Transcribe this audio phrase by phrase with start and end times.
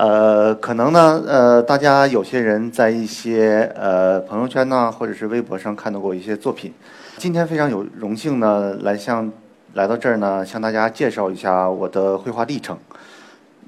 [0.00, 6.72] 呃，可能呢，呃，大家有些人在一些呃朋友圈呢，或者是微博上看到过一些作品。
[7.18, 9.30] 今天非常有荣幸呢，来向
[9.74, 12.78] 来到这儿呢，向大家介绍一下我的绘画历程。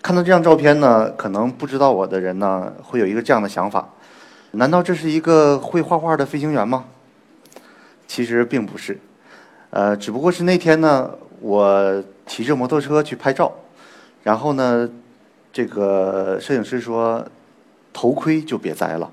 [0.00, 3.86] 看到这张照片呢，可能不知道我的人呢，会有一个这样的想法：
[4.52, 6.86] 难道这是一个会画画的飞行员吗？
[8.08, 8.98] 其实并不是，
[9.68, 11.10] 呃，只不过是那天呢，
[11.42, 13.52] 我骑着摩托车去拍照，
[14.22, 14.88] 然后呢。
[15.54, 17.24] 这个摄影师说
[17.94, 19.08] ：“头盔就别摘了。”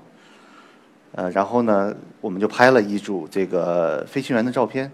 [1.14, 4.90] 呃，然后呢，我们就拍了一组这个飞行员的照片。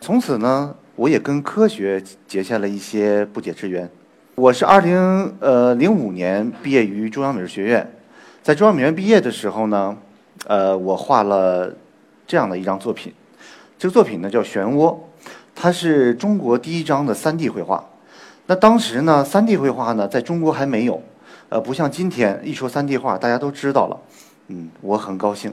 [0.00, 3.90] 从此呢，我也跟科学结下了一些不解之缘。
[4.36, 7.92] 我是二零呃零五年毕业于中央美术学院，
[8.40, 9.96] 在中央美院毕业的时候呢，
[10.46, 11.74] 呃，我画了
[12.28, 13.12] 这样的一张作品。
[13.76, 14.92] 这个作品呢叫《漩涡》，
[15.52, 17.84] 它是中国第一张的三 D 绘画。
[18.48, 21.02] 那当时呢，三 D 绘画呢，在中国还没有，
[21.48, 24.00] 呃，不像今天一说三 D 画，大家都知道了。
[24.46, 25.52] 嗯，我很高兴，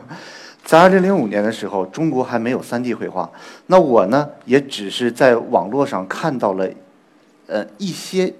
[0.64, 3.30] 在二零零五年的时候，中国还没有三 D 绘画。
[3.66, 6.66] 那我呢，也只是在网络上看到了，
[7.46, 8.32] 呃，一些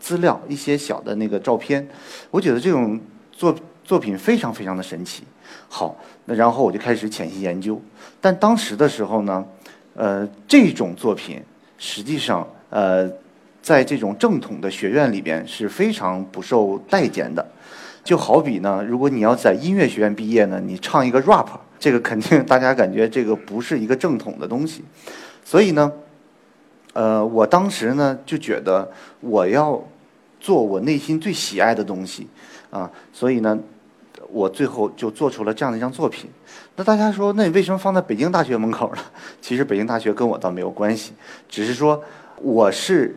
[0.00, 1.88] 资料，一些小的那个照片。
[2.32, 2.98] 我觉得这种
[3.30, 5.22] 作作品非常非常的神奇。
[5.68, 7.80] 好，那然后我就开始潜心研究。
[8.20, 9.44] 但当时的时候呢，
[9.94, 11.40] 呃，这种作品
[11.78, 13.08] 实际上，呃。
[13.68, 17.46] 在这种正统的学院里边是非常不受待见的，
[18.02, 24.82] 就好比呢，如果你要在音乐学院毕业呢，你唱一个 rap，这个肯定大家感觉这个不是一个正统的东西，
[25.44, 25.92] 所以呢，
[26.94, 28.90] 呃，我当时呢就觉得
[29.20, 29.78] 我要
[30.40, 32.26] 做我内心最喜爱的东西
[32.70, 33.58] 啊，所以呢，
[34.32, 36.30] 我最后就做出了这样的一张作品。
[36.76, 39.02] 那大家说，那你为什么放在北京大学门口呢？
[39.42, 41.12] 其实北京大学跟我倒没有关系，
[41.50, 42.02] 只是说
[42.40, 43.14] 我是。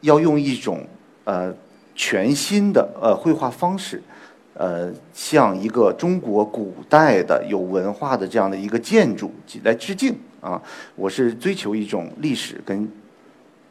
[0.00, 0.86] 要用一种
[1.24, 1.52] 呃
[1.94, 4.02] 全新的呃绘画方式，
[4.54, 9.30] 呃向一个中国古代的有文化的这样的一个建筑
[9.64, 10.60] 来致敬啊！
[10.96, 12.90] 我是追求一种历史跟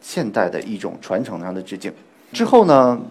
[0.01, 1.91] 现代的一种传承上的致敬。
[2.31, 3.01] 之后呢，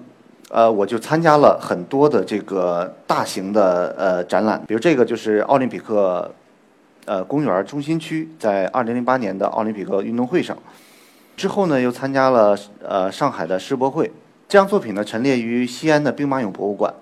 [0.48, 6.32] 呃，我就参加了很多的这个大型的呃展览，比如这个就是奥林匹克
[7.04, 10.56] 呃公园中心区，在二零零八年的奥林匹克运动会上。
[11.38, 14.10] 之后呢，又参加了呃上海的世博会。
[14.48, 16.92] 这张作品呢，陈列于西安的兵马俑博物馆。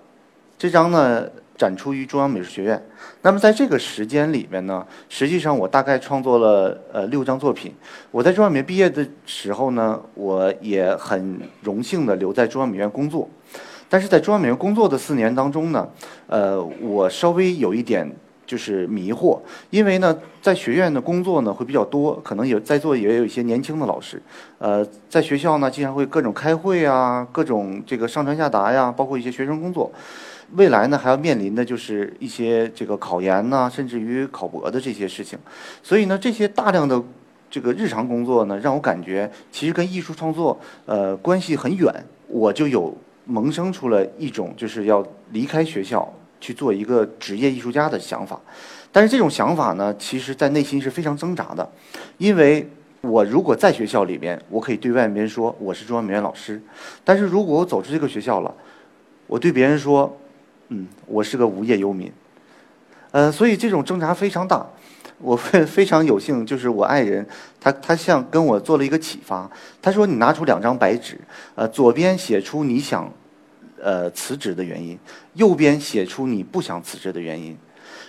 [0.59, 1.27] 这张呢，
[1.57, 2.87] 展出于中央美术学院。
[3.23, 7.75] 那么在这个时间里面呢，实际上我大概创作了呃六张作品。
[8.11, 13.27] 我在中央美院毕业的时候呢，我也很荣幸的留在中央美院工作。
[13.89, 15.89] 但是在中央美院工作的四年当中呢，
[16.27, 18.15] 呃，我稍微有一点。
[18.47, 19.39] 就是迷惑，
[19.71, 24.23] 因为呢，在学院的工作呢会比较多，可能有在座也有一些年轻的老师，
[24.59, 29.91] 呃，在学校呢经常会各种开会啊，各种这个上传下达呀，包括一些学生工作，
[30.53, 35.37] 未来呢还要面临的就是一些这个考研呐，甚至于考博的这些事情，
[35.83, 37.03] 所以呢，这些大量的
[37.51, 41.93] 这个日常工作呢，让我感觉其实跟艺术创作呃关系很远，
[42.29, 46.09] 我就有萌生出了一种就是要离开学校。
[46.41, 48.41] 去做一个职业艺术家的想法，
[48.93, 51.69] 但是这种想法呢，其实在内心是非常挣扎的，
[52.19, 52.69] 因为
[53.01, 56.61] 我如果在学校里面，我可以对外面说我是中央美院老师，
[57.05, 58.55] 但是如果我走出这个学校了，
[59.27, 60.17] 我对别人说，
[60.69, 62.13] 嗯，我是个无业游民，
[63.11, 64.67] 呃，所以这种挣扎非常大。
[65.19, 67.27] 我非非常有幸，就是我爱人，
[67.59, 71.19] 他他像跟我做了一个启发，他说你拿出两张白纸，
[71.55, 73.11] 呃，左边写出你想。
[73.83, 74.99] 呃，辞职的原因，
[75.35, 77.57] 右边写出你不想辞职的原因，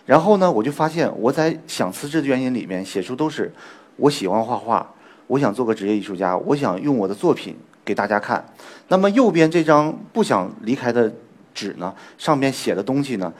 [0.05, 3.51] 然后呢，我就发现我在想辞职的原因里面写出都是
[3.97, 4.93] 我喜欢画画，
[5.27, 8.43] 我想做个职业艺术家，我想用我的作品给大家看。
[8.87, 11.11] 那么右边这张不想离开的
[11.53, 13.33] 纸呢，上面写的东西呢，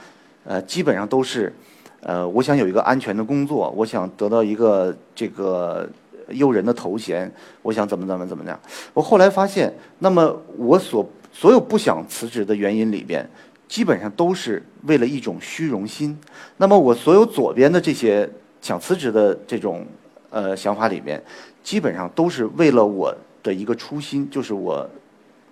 [0.44, 1.54] 呃，基本上都是
[2.02, 5.90] 呃，我想有一个安全的工作，我想得到一个这个
[6.30, 7.32] 诱人的头衔，
[7.62, 8.60] 我想怎么怎么怎么样。
[8.94, 11.08] 我后来发现，那么我所
[11.40, 13.30] 所有不想辞职的原因里边，
[13.68, 16.18] 基本上都是为了一种虚荣心。
[16.58, 18.28] 那么我所有左边的这些
[18.60, 19.86] 想辞职的这种
[20.32, 21.22] 呃想法里边，
[21.62, 24.90] 基本上都是为了我的一个初心，就是我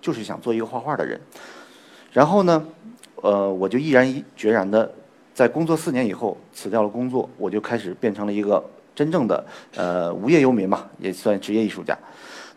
[0.00, 1.20] 就是想做一个画画的人。
[2.12, 2.66] 然后呢，
[3.22, 4.92] 呃，我就毅然决然的
[5.32, 8.60] 在工作四年以后辞掉了工作，我就开始变成了一个
[8.92, 9.46] 真正的
[9.76, 11.96] 呃无业游民嘛，也算职业艺术家。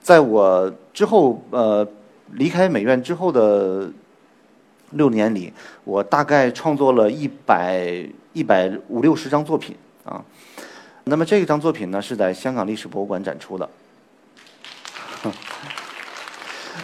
[0.01, 1.87] 在我之后呃
[2.33, 3.89] 离开美院之后的
[4.91, 5.51] 六年里，
[5.83, 8.03] 我大概创作了一百
[8.33, 10.23] 一百五六十张作品啊。
[11.05, 13.69] 那么这一张作品呢是在香港历史博物馆展出的。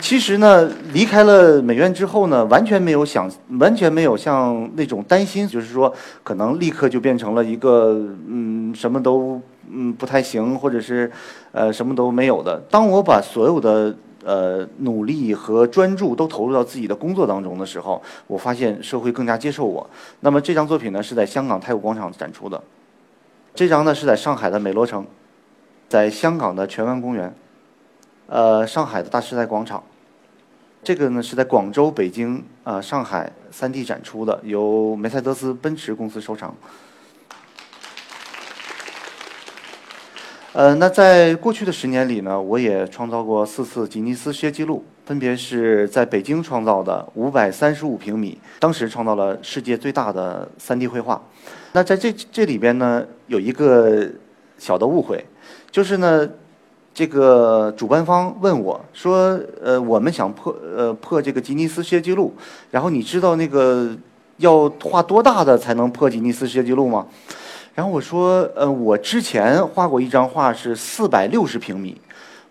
[0.01, 7.93] 其实呢，离开了美院之后呢，完全没有想，完全没有像那种担心，就是说可能立刻就变成了一个
[8.27, 11.09] 嗯什么都嗯不太行，或者是
[11.53, 12.61] 呃什么都没有的。
[12.69, 13.95] 当我把所有的
[14.25, 19.87] 呃努力和专注都投入到自己的工作当中的时候，我发现社会更加接受我。
[20.19, 22.61] 那么这张作品呢是在香港太古广场展出的，
[23.53, 25.05] 这张呢是在上海的美罗城，
[25.87, 27.33] 在香港的荃湾公园。
[28.27, 29.83] 呃，上海的大时代广场，
[30.81, 36.51] 这个呢是在广州、北京、啊上海三地展出的，由梅赛德斯奔驰公司收藏。
[40.55, 51.21] 呃，那在过去的十年里呢，我也创造过四次吉尼斯世界纪录，分别是在北京创造的五百三十五平米，当时创造了世界最大的三 D 绘画。
[51.73, 54.07] 那在这这里边呢，有一个
[54.57, 55.25] 小的误会，
[55.69, 56.29] 就是呢。
[56.93, 62.33] 这个主办方问我说：“呃，我们想破呃破这个吉尼斯世界纪录，
[62.71, 63.93] 然后你知道那个
[64.37, 67.05] 要画多大的才能破吉尼斯世界纪录吗？”
[67.75, 71.99] 然后我说：“呃，我之前画过一张画是四百六十平米，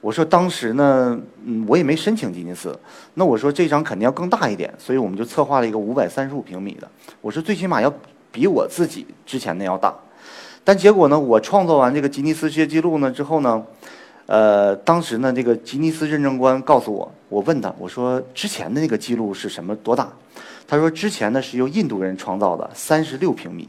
[0.02, 2.78] 我说当时呢，嗯，我也没申请吉尼斯，
[3.14, 6.86] 那我说这张肯定要更大一点，所以我们就策划了一个五百三十五平米的，
[7.22, 7.90] 我说最起码要
[8.30, 9.94] 比我自己之前的要大，
[10.62, 13.64] 但结果呢，我创作完这个吉尼斯世界纪录呢之后呢。”
[14.26, 20.10] 呃，当时呢，这个吉尼斯认证官告诉我，我问他，我说之前的那个记录是什么多大？
[20.66, 23.68] 他说之前呢是由印度人创造的，三十六平米。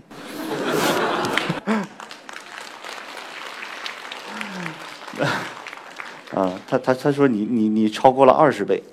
[6.35, 8.83] 啊，他他他说你你你超过了二十倍。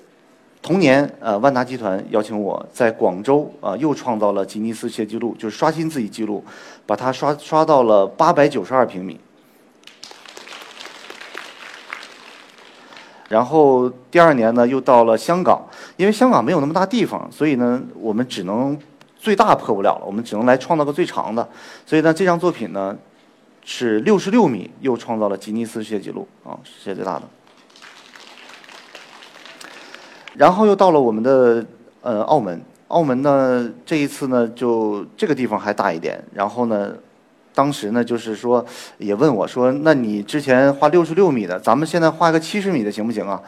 [0.61, 6.41] 同年，呃，万达集团邀请我在广州啊又创造了吉尼斯世界纪录，就是刷新自己记录，
[6.85, 9.19] 把它刷刷到了八百九十二平米。
[13.27, 15.61] 然后第二年呢，又到了香港，
[15.97, 18.79] 因为香港没有那么大地方，所以呢，我们只能
[19.17, 21.45] 最大破不了了，我们只能来创造个最长的。
[21.85, 22.95] 所以呢，这张作品呢
[23.63, 27.23] 是六十六米，又创造了吉尼斯世界纪录啊，世界最大的。
[30.35, 31.65] 然后又到了我们的
[32.01, 36.93] 呃澳门，澳门呢这一次呢就这个地方还大一点，然后呢。
[37.55, 38.65] 当时呢，就是说，
[38.97, 43.39] 也问我说：“那你之前画六十六米的，咱们现在画个七十米的行不行啊？”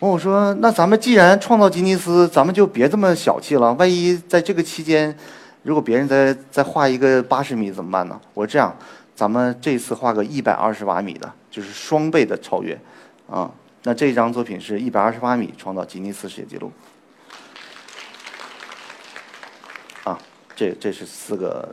[0.00, 3.70] 问我说：“那咱们既然创造吉尼斯，咱们就别这么小气了。
[3.74, 5.14] 万一在这个期间，
[5.64, 8.74] 如果别人再再画一个八十米怎么办呢？”我说：“这样，
[9.22, 12.76] 咱们这次画个一百二十八米的，就是双倍的超越，
[13.30, 13.48] 啊，
[13.84, 16.72] 那这张作品是一百二十八米创造吉尼斯世界纪录。
[20.02, 20.18] 啊，
[20.56, 21.68] 这这是四个。”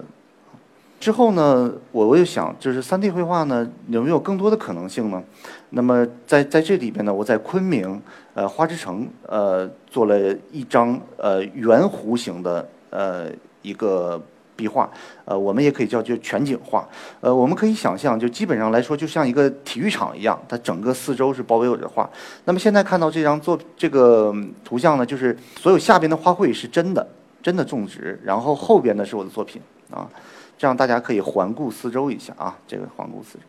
[1.02, 5.24] 之后呢，我我又想，就是三 D 绘画呢，有没有更多的可能性呢？
[5.72, 8.00] 那么在在这里边呢，我在昆明
[8.36, 13.32] 呃花之城呃做了一张呃圆弧形的呃
[13.64, 14.22] 一个
[14.60, 14.90] 壁画，
[15.24, 16.86] 呃我们也可以叫就全景画。
[17.22, 22.10] 呃我们可以想象，就基本上来说，就像一个体育场一样，它整个四周是包围我的画。
[22.44, 24.36] 那么现在看到这张作这个
[24.66, 27.08] 图像呢，就是所有下边的花卉是真的
[27.42, 30.10] 真的种植，然后后边呢是我的作品啊。
[30.58, 33.44] 这样大家可以环顾四周一下啊，这个环顾四周，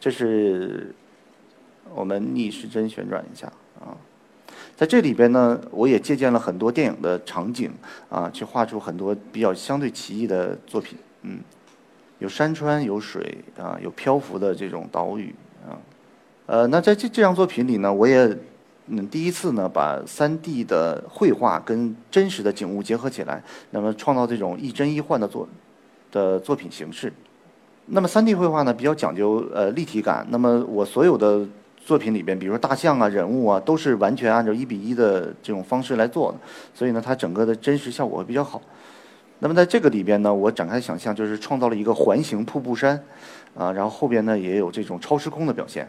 [0.00, 0.92] 这是
[1.94, 3.46] 我们逆时针旋转一下
[3.78, 3.94] 啊，
[4.76, 7.72] 在这里边呢，我也借鉴了很多电影的场景
[8.10, 11.40] 啊，去画出很多比较相对奇异的作品，嗯，
[12.18, 15.34] 有山川，有水啊，有漂浮的这种岛屿
[15.66, 15.74] 啊，
[16.44, 18.38] 呃，那在这这张作品里呢，我也
[18.88, 25.48] 嗯第一次呢把三 D 的绘画跟真实的景物结合起来，那么创造这种一真一幻的作。
[26.12, 27.12] 的作品形式，
[27.86, 30.24] 那么三 D 绘画呢比较讲究呃立体感。
[30.30, 31.44] 那么我所有的
[31.86, 36.38] 作品里边，比如说大象啊、人物啊，都是完全按照一比一的这种方式来做的，
[36.74, 38.60] 所以呢，它整个的真实效果会比较好。
[39.38, 43.00] 那么在这个里边呢，我展开想象，就是创造了一个环形瀑布山，
[43.54, 45.88] 啊，然后后边呢也有这种超时空的表现。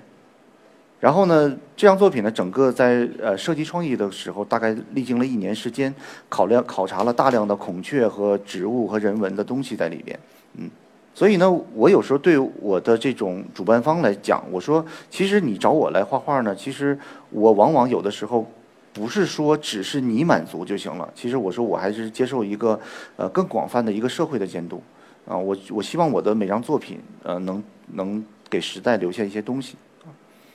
[0.99, 5.91] 然后呢，这张作品呢，整个在呃设计创意的时候，大概历经了一年时间，
[6.29, 10.19] 考量考察了大量的孔雀和植物和人文的东西在里边，
[10.55, 10.69] 嗯，
[11.17, 16.95] 所以呢，我有时候对我的这种主办方来讲，我说，其实你找我来画画呢，其实
[17.31, 18.45] 我往往有的时候
[18.93, 21.09] 不是说只是你满足就行了。
[21.15, 22.79] 其实我说我还是接受一个
[23.15, 24.79] 呃更广泛的一个社会的监督
[25.27, 25.35] 啊。
[25.35, 29.75] 我我希望我的每张作品呃能能给时代留下一些东西。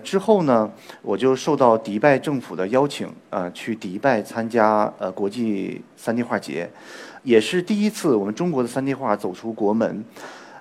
[0.04, 0.70] 之后呢，
[1.02, 6.70] 我就受到迪拜政府的邀请，呃，去迪拜参加呃国际三 D 画节，
[7.24, 10.04] 也是第一次我们中国的三 D 画走出国门。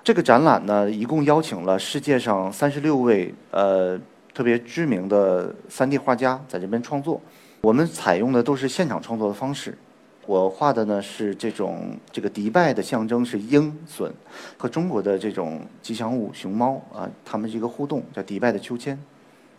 [0.04, 3.96] 这个展览呢，一共邀请了世界上三十六位呃
[4.34, 7.20] 特别知名的三 D 画家在这边创作。
[7.60, 9.78] 我们采用的都是现场创作的方式。
[10.26, 14.10] 我画的呢是这种这个迪拜的象征是鹰隼
[14.56, 18.98] 和中国的这种吉祥物熊猫啊，它们是一个互动，叫迪拜的秋千。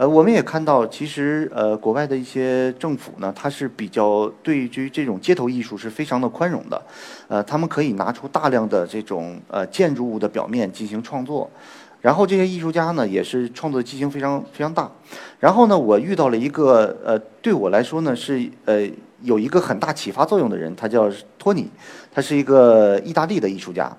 [0.03, 6.81] 呃，我们也看到，其实呃，国外的一些政府呢，它是比较对于这种街头艺术是非常的宽容的，
[7.29, 11.49] 呃，他们可以拿出大量的这种呃建筑物的表面进行创作，
[12.01, 14.91] 然后这些艺术家呢，也是创作激情非常非常大。
[15.39, 18.85] 然后呢，我遇到了一个呃，对我来说呢是呃
[19.21, 21.69] 有一个很大启发作用的人，他叫托尼，
[22.11, 23.89] 他是一个意大利的艺术家。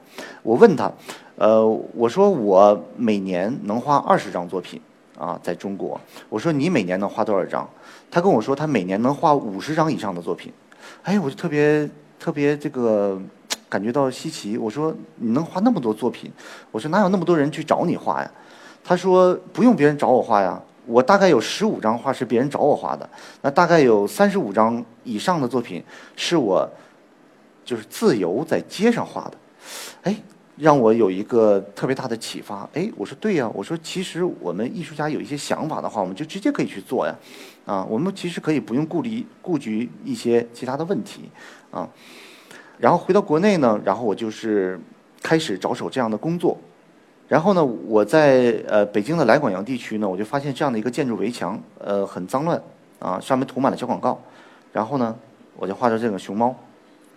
[0.42, 0.92] 我问他，
[1.36, 4.78] 呃，我说我每年能画二十张作品。
[5.18, 7.68] 啊，在中国，我说你每年能画多少张？
[8.10, 10.52] 他跟我说他每年能画五十张以上的作品。
[11.02, 13.20] 哎，我就特别特别这个
[13.68, 14.58] 感觉到稀奇。
[14.58, 16.32] 我说你能画那么多作品？
[16.70, 18.30] 我说哪有那么多人去找你画呀？
[18.82, 23.08] 他说不用别人找我画呀，我大概有十五张画是别人找我画的，
[23.42, 25.82] 那大概有三十五张以上的作品
[26.16, 26.68] 是我
[27.64, 29.36] 就是自由在街上画的。
[30.02, 30.16] 哎。
[30.56, 32.68] 让我有一个特别大的启发。
[32.74, 37.14] 哎，我说对呀，我说其实我们艺术家有一些想法的话，我们就直接可以去做呀。
[37.66, 41.30] 啊，我们其实可以不用顾虑顾及一些其他的问题
[41.70, 41.88] 啊。
[42.78, 44.78] 然后回到国内呢，然后我就是
[45.22, 46.56] 开始着手这样的工作。
[47.26, 52.62] 然后呢，我在呃北京的来广阳地区呢，我就发现这样的一个建筑围墙，呃，很脏乱
[52.98, 54.20] 啊，上面涂满了小广告。
[54.72, 55.16] 然后呢，
[55.56, 56.54] 我就画着这个熊猫，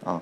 [0.03, 0.21] 啊。